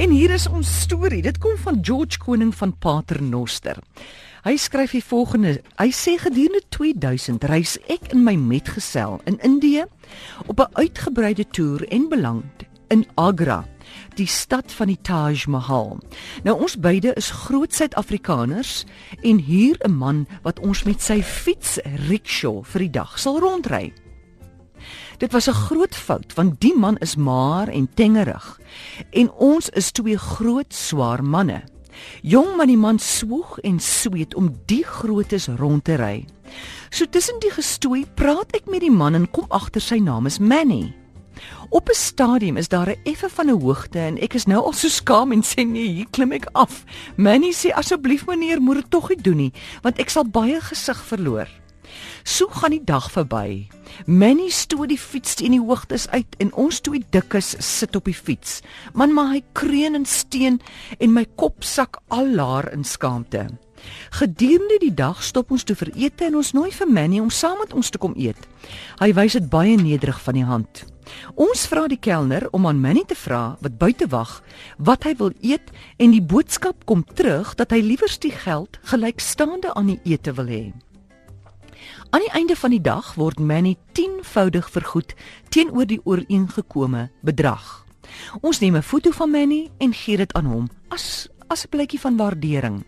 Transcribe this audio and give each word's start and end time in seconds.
En 0.00 0.10
hier 0.10 0.30
is 0.32 0.46
ons 0.48 0.68
storie. 0.80 1.20
Dit 1.20 1.36
kom 1.38 1.58
van 1.60 1.78
George 1.84 2.16
Koning 2.18 2.54
van 2.56 2.70
Paternoster. 2.78 3.76
Hy 4.46 4.54
skryf 4.56 4.94
die 4.96 5.02
volgende. 5.04 5.58
Hy 5.76 5.90
sê 5.92 6.14
gedurende 6.16 6.62
2000 6.72 7.44
reis 7.50 7.74
ek 7.92 8.08
in 8.14 8.22
my 8.24 8.32
metgesel 8.40 9.18
in 9.28 9.36
Indië 9.44 9.84
op 10.46 10.64
'n 10.64 10.72
uitgebreide 10.80 11.44
toer 11.52 11.84
en 11.92 12.08
beland 12.08 12.64
in 12.88 13.04
Agra, 13.14 13.68
die 14.14 14.26
stad 14.26 14.72
van 14.72 14.86
die 14.86 15.00
Taj 15.02 15.44
Mahal. 15.46 15.98
Nou 16.44 16.60
ons 16.60 16.80
beide 16.80 17.12
is 17.14 17.30
groot 17.30 17.74
Suid-Afrikaners 17.74 18.84
en 19.22 19.38
hier 19.38 19.76
'n 19.84 19.92
man 19.92 20.26
wat 20.42 20.60
ons 20.60 20.82
met 20.82 21.02
sy 21.02 21.22
fiets 21.22 21.78
rickshaw 22.08 22.64
vir 22.64 22.80
die 22.80 22.90
dag 22.90 23.18
sal 23.18 23.38
rondry. 23.38 23.92
Dit 25.18 25.32
was 25.32 25.48
'n 25.48 25.52
groot 25.66 25.94
fout 25.96 26.34
want 26.34 26.60
die 26.60 26.76
man 26.76 26.96
is 26.96 27.16
maar 27.16 27.68
en 27.68 27.88
tengerig 27.94 28.60
en 29.10 29.30
ons 29.30 29.68
is 29.68 29.92
twee 29.92 30.18
groot 30.18 30.74
swaar 30.74 31.24
manne. 31.24 31.62
Jong 32.22 32.56
man 32.56 32.66
die 32.66 32.76
man 32.76 32.98
swoeg 32.98 33.58
en 33.58 33.80
sweet 33.80 34.34
om 34.34 34.54
die 34.66 34.84
grootes 34.84 35.46
rond 35.46 35.84
te 35.84 35.94
ry. 35.94 36.26
So 36.90 37.06
tussen 37.06 37.38
die 37.40 37.52
gestoei 37.54 38.04
praat 38.14 38.54
ek 38.56 38.66
met 38.70 38.80
die 38.80 38.90
man 38.90 39.14
en 39.14 39.30
kom 39.30 39.46
agter 39.48 39.80
sy 39.80 40.00
naam 40.02 40.26
is 40.26 40.38
Manny. 40.38 40.94
Op 41.70 41.88
'n 41.88 41.94
stadium 41.94 42.56
is 42.56 42.68
daar 42.68 42.90
'n 42.90 43.00
effe 43.04 43.28
van 43.28 43.46
'n 43.46 43.60
hoogte 43.60 43.98
en 43.98 44.18
ek 44.18 44.34
is 44.34 44.46
nou 44.46 44.64
al 44.64 44.72
so 44.72 44.88
skaam 44.88 45.32
en 45.32 45.42
sê 45.42 45.64
nee, 45.66 45.88
hier 45.88 46.06
klim 46.10 46.32
ek 46.32 46.48
af. 46.52 46.84
Manny 47.16 47.52
sê 47.52 47.70
asseblief 47.72 48.26
meneer, 48.26 48.60
moet 48.60 48.76
dit 48.76 48.90
tog 48.90 49.08
nie 49.08 49.22
doen 49.22 49.36
nie, 49.36 49.52
want 49.82 49.98
ek 49.98 50.10
sal 50.10 50.24
baie 50.24 50.60
gesig 50.60 51.04
verloor. 51.04 51.48
So 52.24 52.48
gaan 52.48 52.74
die 52.74 52.84
dag 52.84 53.10
verby. 53.12 53.68
Manny 54.06 54.50
stoot 54.54 54.88
die 54.92 54.98
fiets 54.98 55.34
teen 55.40 55.56
die 55.56 55.62
hoogtes 55.62 56.08
uit 56.08 56.36
en 56.38 56.52
ons 56.54 56.80
twee 56.80 57.04
dikkes 57.10 57.54
sit 57.64 57.96
op 57.96 58.06
die 58.08 58.16
fiets. 58.16 58.60
Man 58.94 59.14
maar 59.14 59.32
hy 59.34 59.42
kreun 59.52 59.98
en 59.98 60.06
steen 60.06 60.60
en 60.98 61.12
my 61.14 61.26
kop 61.36 61.64
sak 61.66 62.00
al 62.08 62.30
laer 62.36 62.70
in 62.72 62.84
skaamte. 62.84 63.48
Gedurende 64.10 64.78
die 64.80 64.94
dag 64.94 65.22
stop 65.24 65.50
ons 65.54 65.64
toe 65.64 65.76
vir 65.78 65.90
ete 65.96 66.26
en 66.28 66.38
ons 66.40 66.52
nooi 66.56 66.70
vir 66.74 66.88
Manny 66.90 67.20
om 67.20 67.30
saam 67.32 67.58
met 67.62 67.72
ons 67.76 67.90
te 67.90 68.00
kom 68.00 68.14
eet. 68.16 68.40
Hy 69.00 69.12
wys 69.16 69.38
dit 69.38 69.50
baie 69.52 69.76
nederig 69.80 70.20
van 70.24 70.36
die 70.36 70.46
hand. 70.46 70.84
Ons 71.40 71.64
vra 71.70 71.86
die 71.90 71.98
kelner 71.98 72.46
om 72.54 72.68
aan 72.68 72.82
Manny 72.82 73.02
te 73.08 73.16
vra 73.18 73.56
wat 73.64 73.78
buite 73.80 74.06
wag, 74.12 74.36
wat 74.78 75.06
hy 75.08 75.14
wil 75.18 75.32
eet 75.42 75.72
en 75.98 76.14
die 76.14 76.22
boodskap 76.22 76.84
kom 76.86 77.02
terug 77.16 77.56
dat 77.58 77.74
hy 77.74 77.80
liewer 77.82 78.12
die 78.22 78.34
geld 78.34 78.78
gelykstaande 78.92 79.74
aan 79.74 79.94
die 79.94 80.00
ete 80.14 80.36
wil 80.38 80.50
hê. 80.50 80.64
Aan 82.10 82.20
die 82.20 82.32
einde 82.32 82.56
van 82.56 82.70
die 82.70 82.80
dag 82.80 83.14
word 83.14 83.38
Manny 83.38 83.76
10voudig 83.92 84.70
vergoed 84.70 85.14
teenoor 85.48 85.86
die 85.86 86.00
ooreengekome 86.04 87.10
bedrag. 87.20 87.84
Ons 88.40 88.60
neem 88.60 88.76
'n 88.76 88.82
foto 88.82 89.10
van 89.10 89.30
Manny 89.30 89.70
en 89.78 89.94
gee 89.94 90.16
dit 90.16 90.32
aan 90.32 90.46
hom 90.46 90.68
as 90.88 91.28
as 91.48 91.64
'n 91.64 91.68
blikkie 91.68 92.00
van 92.00 92.16
waardering. 92.16 92.84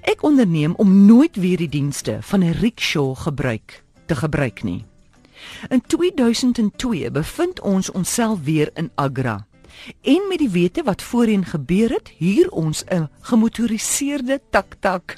Ek 0.00 0.22
onderneem 0.22 0.74
om 0.74 1.04
nooit 1.06 1.36
weer 1.36 1.56
die 1.56 1.68
dienste 1.68 2.18
van 2.20 2.40
'n 2.40 2.52
rickshaw 2.52 3.16
gebruik 3.16 3.84
te 4.06 4.16
gebruik 4.16 4.62
nie. 4.62 4.84
In 5.68 5.82
2002 5.86 7.10
bevind 7.10 7.60
ons 7.60 7.90
onsself 7.90 8.38
weer 8.42 8.70
in 8.74 8.90
Agra. 8.94 9.46
En 10.02 10.28
met 10.28 10.38
die 10.38 10.50
wete 10.50 10.82
wat 10.82 11.02
voorheen 11.02 11.44
gebeur 11.44 11.90
het, 11.90 12.12
huur 12.18 12.50
ons 12.50 12.84
'n 12.88 13.08
gemotoriseerde 13.20 14.40
tak-tak. 14.50 15.16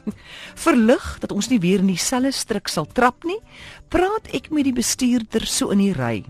Verlig 0.55 1.19
dat 1.21 1.33
ons 1.33 1.49
nie 1.49 1.61
weer 1.61 1.79
in 1.79 1.87
dieselfde 1.87 2.33
struik 2.33 2.69
sal 2.69 2.87
trap 2.87 3.25
nie, 3.25 3.41
praat 3.89 4.27
ek 4.33 4.51
met 4.51 4.65
die 4.65 4.73
bestuurder 4.73 5.47
so 5.47 5.71
in 5.71 5.79
die 5.79 5.93
ry. 5.93 6.25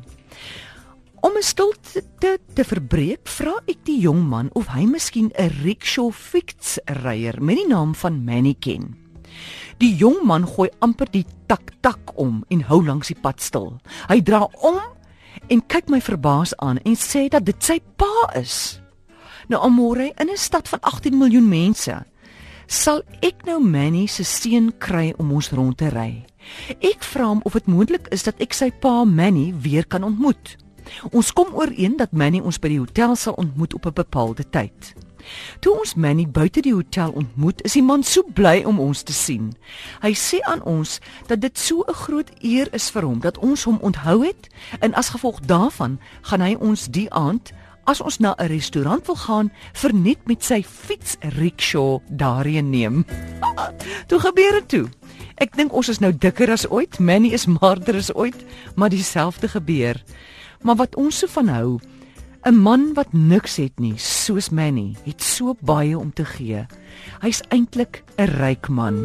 Om 1.20 1.32
'n 1.38 1.42
stilte 1.42 2.02
te, 2.18 2.38
te 2.54 2.64
verbreek, 2.64 3.28
vra 3.28 3.54
ek 3.66 3.84
die 3.84 4.00
jong 4.00 4.26
man 4.28 4.50
of 4.52 4.66
hy 4.66 4.86
miskien 4.86 5.30
'n 5.38 5.52
rickshaw 5.62 6.10
fietsryer 6.10 7.42
met 7.42 7.56
die 7.56 7.68
naam 7.68 7.94
van 7.94 8.24
Manny 8.24 8.56
ken. 8.58 8.96
Die 9.78 9.94
jong 9.96 10.24
man 10.26 10.46
gooi 10.46 10.68
amper 10.78 11.06
die 11.10 11.26
tak-tak 11.46 12.18
om 12.18 12.44
en 12.48 12.60
hou 12.62 12.84
langs 12.84 13.06
die 13.08 13.20
pad 13.20 13.40
stil. 13.40 13.80
Hy 14.08 14.20
dra 14.22 14.48
om 14.62 14.80
en 15.48 15.66
kyk 15.66 15.88
my 15.88 16.00
verbaas 16.00 16.56
aan 16.56 16.78
en 16.78 16.96
sê 16.96 17.28
dat 17.28 17.44
dit 17.44 17.64
sy 17.64 17.80
pa 17.96 18.30
is. 18.38 18.80
Nou 19.48 19.62
Amore 19.62 20.12
in 20.16 20.30
'n 20.30 20.36
stad 20.36 20.68
van 20.68 20.80
18 20.80 21.18
miljoen 21.18 21.48
mense 21.48 22.04
sal 22.66 23.02
ek 23.20 23.44
nou 23.44 23.60
Manny 23.60 24.06
se 24.06 24.24
seun 24.24 24.72
kry 24.78 25.12
om 25.18 25.32
ons 25.32 25.50
rond 25.50 25.76
te 25.76 25.88
ry. 25.88 26.24
Ek 26.80 27.02
vra 27.02 27.24
hom 27.24 27.40
of 27.44 27.52
dit 27.52 27.66
moontlik 27.66 28.08
is 28.08 28.22
dat 28.22 28.40
ek 28.40 28.52
sy 28.52 28.70
pa 28.70 29.04
Manny 29.04 29.52
weer 29.60 29.86
kan 29.86 30.02
ontmoet. 30.02 30.56
Ons 31.12 31.32
kom 31.32 31.54
ooreen 31.54 31.96
dat 31.96 32.12
Manny 32.12 32.40
ons 32.40 32.58
by 32.58 32.68
die 32.68 32.78
hotel 32.78 33.16
sal 33.16 33.34
ontmoet 33.34 33.74
op 33.74 33.86
'n 33.86 33.92
bepaalde 33.94 34.44
tyd. 34.50 34.94
Toe 35.60 35.78
ons 35.78 35.94
Manny 35.94 36.26
buite 36.28 36.60
die 36.60 36.74
hotel 36.74 37.10
ontmoet, 37.10 37.62
is 37.62 37.72
die 37.72 37.82
man 37.82 38.02
so 38.02 38.22
bly 38.22 38.62
om 38.66 38.80
ons 38.80 39.02
te 39.02 39.12
sien. 39.12 39.52
Hy 40.02 40.12
sê 40.12 40.40
aan 40.48 40.62
ons 40.62 40.98
dat 41.26 41.40
dit 41.40 41.58
so 41.58 41.84
'n 41.88 41.94
groot 41.94 42.30
eer 42.40 42.68
is 42.72 42.90
vir 42.90 43.02
hom 43.02 43.20
dat 43.20 43.38
ons 43.38 43.64
hom 43.64 43.78
onthou 43.82 44.24
het 44.24 44.48
en 44.80 44.94
as 44.94 45.08
gevolg 45.08 45.40
daarvan 45.40 45.98
gaan 46.22 46.40
hy 46.40 46.54
ons 46.60 46.86
die 46.86 47.10
aand 47.10 47.52
as 47.84 48.00
ons 48.00 48.18
na 48.18 48.34
'n 48.38 48.46
restaurant 48.46 49.06
wil 49.06 49.16
gaan, 49.16 49.52
verniet 49.72 50.26
met 50.26 50.44
sy 50.44 50.62
fiets 50.62 51.16
rickshaw 51.20 52.00
daarheen 52.08 52.70
neem. 52.70 53.04
toe 54.08 54.20
gebeur 54.20 54.52
dit 54.52 54.68
toe. 54.68 54.88
Ek 55.36 55.56
dink 55.56 55.72
ons 55.72 55.88
is 55.88 55.98
nou 55.98 56.12
dikker 56.12 56.50
as 56.50 56.68
ooit, 56.70 56.98
Manny 56.98 57.32
is 57.32 57.46
maarder 57.46 57.96
as 57.96 58.14
ooit, 58.14 58.44
maar 58.74 58.88
dieselfde 58.88 59.48
gebeur. 59.48 60.02
Maar 60.62 60.76
wat 60.76 60.96
ons 60.96 61.18
so 61.18 61.26
van 61.26 61.48
hou, 61.48 61.80
'n 62.44 62.56
Man 62.58 62.94
wat 62.94 63.12
niks 63.12 63.56
het 63.56 63.78
nie, 63.78 63.94
soos 63.96 64.50
Manny, 64.50 64.96
het 65.04 65.22
so 65.22 65.54
baie 65.60 65.98
om 65.98 66.12
te 66.12 66.24
gee. 66.24 66.66
Hy's 67.22 67.42
eintlik 67.48 68.02
'n 68.18 68.26
ryk 68.26 68.68
man. 68.68 68.98